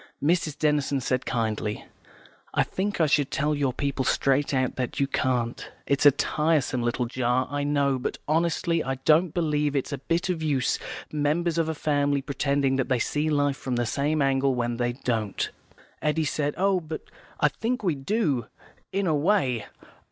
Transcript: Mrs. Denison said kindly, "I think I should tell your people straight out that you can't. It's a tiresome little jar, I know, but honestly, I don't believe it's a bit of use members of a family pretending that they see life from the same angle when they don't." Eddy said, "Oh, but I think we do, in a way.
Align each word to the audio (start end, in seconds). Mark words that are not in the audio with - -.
Mrs. 0.23 0.57
Denison 0.57 0.99
said 0.99 1.27
kindly, 1.27 1.85
"I 2.55 2.63
think 2.63 2.99
I 2.99 3.05
should 3.05 3.29
tell 3.29 3.53
your 3.53 3.71
people 3.71 4.03
straight 4.03 4.51
out 4.51 4.75
that 4.75 4.99
you 4.99 5.05
can't. 5.05 5.69
It's 5.85 6.07
a 6.07 6.11
tiresome 6.11 6.81
little 6.81 7.05
jar, 7.05 7.47
I 7.51 7.63
know, 7.63 7.99
but 7.99 8.17
honestly, 8.27 8.83
I 8.83 8.95
don't 9.05 9.31
believe 9.31 9.75
it's 9.75 9.93
a 9.93 9.99
bit 9.99 10.27
of 10.29 10.41
use 10.41 10.79
members 11.13 11.59
of 11.59 11.69
a 11.69 11.75
family 11.75 12.23
pretending 12.23 12.77
that 12.77 12.89
they 12.89 12.97
see 12.97 13.29
life 13.29 13.57
from 13.57 13.75
the 13.75 13.85
same 13.85 14.23
angle 14.23 14.55
when 14.55 14.77
they 14.77 14.93
don't." 14.93 15.51
Eddy 16.01 16.25
said, 16.25 16.55
"Oh, 16.57 16.79
but 16.79 17.01
I 17.39 17.49
think 17.49 17.83
we 17.83 17.93
do, 17.93 18.47
in 18.91 19.05
a 19.05 19.13
way. 19.13 19.67